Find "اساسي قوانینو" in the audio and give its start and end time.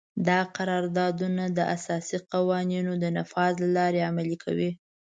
1.75-2.93